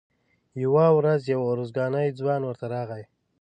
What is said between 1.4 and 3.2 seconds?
ارزګانی ځوان ورته راغی.